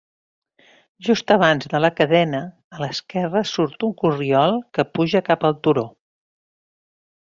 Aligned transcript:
Justa 1.07 1.35
abans 1.39 1.69
de 1.73 1.81
la 1.85 1.91
cadena, 1.99 2.41
a 2.79 2.83
l'esquerra 2.85 3.45
surt 3.53 3.89
un 3.91 3.95
corriol 4.03 4.61
que 4.81 4.91
puja 4.97 5.27
cap 5.33 5.51
al 5.53 5.59
turó. 5.67 5.89